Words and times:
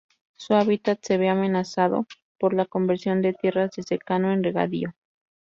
Su 0.35 0.55
hábitat 0.55 0.97
se 1.03 1.19
ve 1.19 1.29
amenazado 1.29 2.07
por 2.39 2.55
la 2.55 2.65
conversión 2.65 3.21
de 3.21 3.33
tierras 3.33 3.69
de 3.75 3.83
secano 3.83 4.31
en 4.33 4.43
regadío. 4.43 4.95